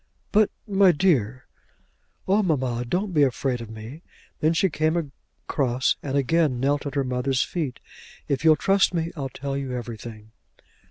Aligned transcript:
"But 0.31 0.49
my 0.67 0.91
dear" 0.91 1.45
"Oh 2.27 2.41
mamma; 2.41 2.85
don't 2.85 3.13
be 3.13 3.21
afraid 3.21 3.61
of 3.61 3.69
me." 3.69 4.01
Then 4.39 4.51
she 4.53 4.67
came 4.67 4.97
across, 5.45 5.95
and 6.01 6.17
again 6.17 6.59
knelt 6.59 6.87
at 6.87 6.95
her 6.95 7.03
mother's 7.03 7.43
feet. 7.43 7.79
"If 8.27 8.43
you'll 8.43 8.55
trust 8.55 8.95
me 8.95 9.11
I'll 9.15 9.29
tell 9.29 9.55
you 9.55 9.73
everything." 9.73 10.31